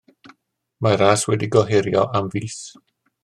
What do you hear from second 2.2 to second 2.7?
am fis.